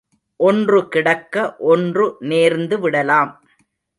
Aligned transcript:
ஒன்று 0.39 0.79
கிடக்க 0.87 1.43
ஒன்று 1.65 2.05
நேர்ந்து 2.21 2.79
விடலாம். 2.79 3.31